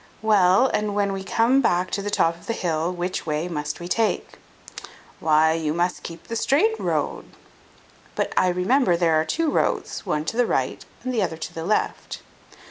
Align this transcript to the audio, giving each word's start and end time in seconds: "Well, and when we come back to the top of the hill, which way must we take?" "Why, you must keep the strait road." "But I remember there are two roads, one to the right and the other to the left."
"Well, 0.23 0.65
and 0.73 0.95
when 0.95 1.13
we 1.13 1.23
come 1.23 1.61
back 1.61 1.91
to 1.91 2.01
the 2.01 2.09
top 2.09 2.35
of 2.35 2.47
the 2.47 2.53
hill, 2.57 2.91
which 2.91 3.27
way 3.27 3.47
must 3.47 3.79
we 3.79 3.87
take?" 3.87 4.39
"Why, 5.19 5.53
you 5.53 5.75
must 5.75 6.01
keep 6.01 6.23
the 6.27 6.35
strait 6.35 6.73
road." 6.79 7.25
"But 8.15 8.33
I 8.35 8.47
remember 8.47 8.97
there 8.97 9.21
are 9.21 9.25
two 9.25 9.51
roads, 9.51 10.03
one 10.03 10.25
to 10.25 10.37
the 10.37 10.47
right 10.47 10.83
and 11.03 11.13
the 11.13 11.21
other 11.21 11.37
to 11.37 11.53
the 11.53 11.63
left." 11.65 12.23